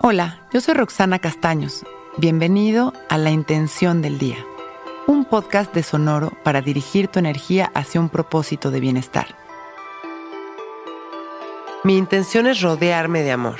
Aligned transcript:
Hola, 0.00 0.40
yo 0.52 0.60
soy 0.60 0.74
Roxana 0.74 1.18
Castaños. 1.18 1.82
Bienvenido 2.18 2.92
a 3.08 3.16
La 3.16 3.30
Intención 3.30 4.02
del 4.02 4.18
Día, 4.18 4.36
un 5.06 5.24
podcast 5.24 5.72
de 5.74 5.82
Sonoro 5.82 6.32
para 6.44 6.60
dirigir 6.60 7.08
tu 7.08 7.18
energía 7.18 7.72
hacia 7.74 8.00
un 8.00 8.10
propósito 8.10 8.70
de 8.70 8.78
bienestar. 8.78 9.34
Mi 11.82 11.96
intención 11.96 12.46
es 12.46 12.60
rodearme 12.60 13.22
de 13.22 13.32
amor. 13.32 13.56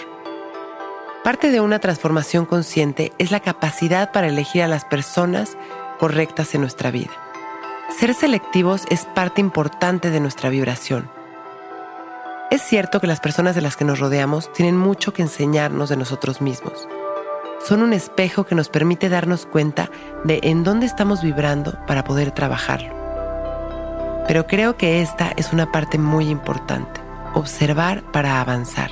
Parte 1.24 1.50
de 1.50 1.60
una 1.60 1.78
transformación 1.78 2.44
consciente 2.44 3.12
es 3.18 3.30
la 3.30 3.40
capacidad 3.40 4.12
para 4.12 4.28
elegir 4.28 4.62
a 4.62 4.68
las 4.68 4.84
personas 4.84 5.56
correctas 5.98 6.54
en 6.54 6.60
nuestra 6.60 6.90
vida. 6.90 7.12
Ser 7.98 8.12
selectivos 8.12 8.84
es 8.90 9.06
parte 9.06 9.40
importante 9.40 10.10
de 10.10 10.20
nuestra 10.20 10.50
vibración 10.50 11.15
es 12.56 12.62
cierto 12.62 13.00
que 13.00 13.06
las 13.06 13.20
personas 13.20 13.54
de 13.54 13.60
las 13.60 13.76
que 13.76 13.84
nos 13.84 14.00
rodeamos 14.00 14.50
tienen 14.50 14.78
mucho 14.78 15.12
que 15.12 15.20
enseñarnos 15.20 15.90
de 15.90 15.96
nosotros 15.98 16.40
mismos. 16.40 16.88
Son 17.62 17.82
un 17.82 17.92
espejo 17.92 18.44
que 18.44 18.54
nos 18.54 18.70
permite 18.70 19.10
darnos 19.10 19.44
cuenta 19.44 19.90
de 20.24 20.40
en 20.42 20.64
dónde 20.64 20.86
estamos 20.86 21.22
vibrando 21.22 21.78
para 21.86 22.02
poder 22.02 22.30
trabajarlo. 22.30 22.94
Pero 24.26 24.46
creo 24.46 24.78
que 24.78 25.02
esta 25.02 25.32
es 25.36 25.52
una 25.52 25.70
parte 25.70 25.98
muy 25.98 26.30
importante, 26.30 26.98
observar 27.34 28.02
para 28.10 28.40
avanzar. 28.40 28.90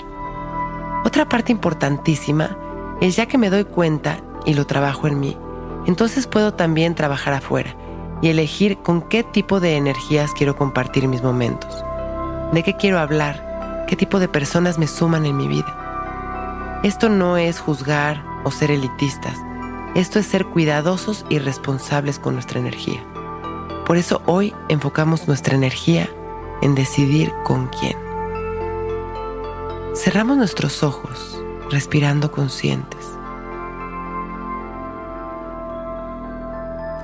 Otra 1.06 1.26
parte 1.26 1.50
importantísima 1.50 2.58
es 3.00 3.16
ya 3.16 3.24
que 3.24 3.38
me 3.38 3.48
doy 3.48 3.64
cuenta 3.64 4.18
y 4.44 4.52
lo 4.52 4.66
trabajo 4.66 5.08
en 5.08 5.20
mí, 5.20 5.38
entonces 5.86 6.26
puedo 6.26 6.52
también 6.52 6.94
trabajar 6.94 7.32
afuera 7.32 7.74
y 8.20 8.28
elegir 8.28 8.76
con 8.78 9.00
qué 9.00 9.22
tipo 9.22 9.58
de 9.58 9.76
energías 9.76 10.32
quiero 10.34 10.54
compartir 10.54 11.08
mis 11.08 11.22
momentos 11.22 11.82
de 12.54 12.62
qué 12.62 12.74
quiero 12.74 12.98
hablar, 12.98 13.53
qué 13.94 13.98
tipo 13.98 14.18
de 14.18 14.26
personas 14.26 14.76
me 14.76 14.88
suman 14.88 15.24
en 15.24 15.36
mi 15.36 15.46
vida. 15.46 16.80
Esto 16.82 17.08
no 17.08 17.36
es 17.36 17.60
juzgar 17.60 18.24
o 18.42 18.50
ser 18.50 18.72
elitistas, 18.72 19.38
esto 19.94 20.18
es 20.18 20.26
ser 20.26 20.46
cuidadosos 20.46 21.24
y 21.28 21.38
responsables 21.38 22.18
con 22.18 22.34
nuestra 22.34 22.58
energía. 22.58 23.04
Por 23.86 23.96
eso 23.96 24.20
hoy 24.26 24.52
enfocamos 24.68 25.28
nuestra 25.28 25.54
energía 25.54 26.08
en 26.60 26.74
decidir 26.74 27.32
con 27.44 27.68
quién. 27.68 27.96
Cerramos 29.94 30.38
nuestros 30.38 30.82
ojos, 30.82 31.40
respirando 31.70 32.32
conscientes. 32.32 33.06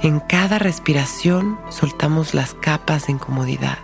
En 0.02 0.18
cada 0.18 0.58
respiración 0.58 1.56
soltamos 1.68 2.34
las 2.34 2.54
capas 2.54 3.06
de 3.06 3.12
incomodidad 3.12 3.78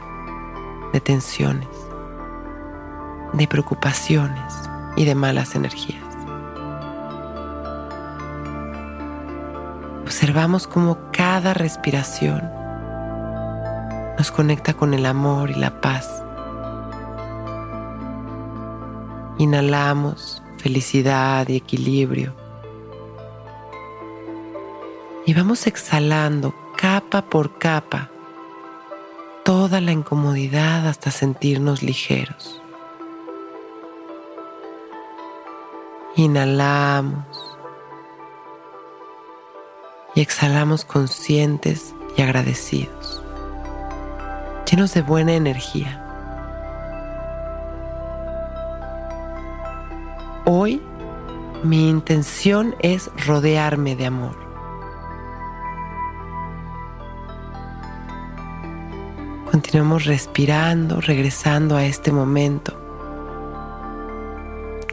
de 0.92 1.00
tensiones, 1.00 1.85
de 3.36 3.46
preocupaciones 3.46 4.54
y 4.96 5.04
de 5.04 5.14
malas 5.14 5.54
energías. 5.54 6.02
Observamos 10.02 10.66
cómo 10.66 10.98
cada 11.12 11.52
respiración 11.52 12.42
nos 14.16 14.30
conecta 14.30 14.74
con 14.74 14.94
el 14.94 15.04
amor 15.04 15.50
y 15.50 15.54
la 15.54 15.80
paz. 15.80 16.22
Inhalamos 19.38 20.42
felicidad 20.56 21.46
y 21.48 21.56
equilibrio. 21.56 22.34
Y 25.26 25.34
vamos 25.34 25.66
exhalando 25.66 26.54
capa 26.76 27.22
por 27.22 27.58
capa 27.58 28.10
toda 29.44 29.80
la 29.80 29.92
incomodidad 29.92 30.88
hasta 30.88 31.10
sentirnos 31.10 31.82
ligeros. 31.82 32.62
Inhalamos 36.18 37.26
y 40.14 40.22
exhalamos 40.22 40.86
conscientes 40.86 41.94
y 42.16 42.22
agradecidos, 42.22 43.22
llenos 44.64 44.94
de 44.94 45.02
buena 45.02 45.34
energía. 45.34 46.02
Hoy 50.46 50.80
mi 51.62 51.90
intención 51.90 52.74
es 52.78 53.10
rodearme 53.26 53.94
de 53.94 54.06
amor. 54.06 54.38
Continuamos 59.50 60.06
respirando, 60.06 60.98
regresando 61.02 61.76
a 61.76 61.84
este 61.84 62.10
momento, 62.10 62.85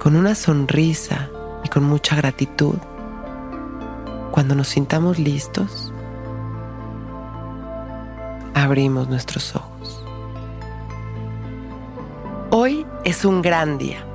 con 0.04 0.18
una 0.18 0.36
sonrisa 0.36 1.30
y 1.64 1.70
con 1.70 1.86
mucha 1.86 2.18
gratitud. 2.18 2.76
Cuando 4.32 4.54
nos 4.54 4.68
sintamos 4.68 5.18
listos, 5.18 5.94
abrimos 8.54 9.08
nuestros 9.08 9.56
ojos. 9.56 10.04
Hoy 12.52 12.86
es 13.06 13.24
un 13.24 13.42
gran 13.42 13.78
día. 13.78 14.06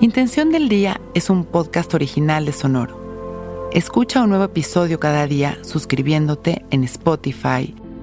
Intención 0.00 0.50
del 0.50 0.68
Día 0.68 1.00
es 1.14 1.30
un 1.30 1.44
podcast 1.44 1.94
original 1.94 2.44
de 2.44 2.52
Sonoro. 2.52 3.70
Escucha 3.70 4.20
un 4.20 4.30
nuevo 4.30 4.46
episodio 4.46 4.98
cada 4.98 5.28
día 5.28 5.58
suscribiéndote 5.62 6.64
en 6.72 6.82
Spotify, 6.82 7.72